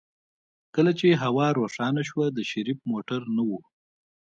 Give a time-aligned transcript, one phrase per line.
[0.75, 3.51] کله چې هوا روښانه شوه د شريف موټر نه و.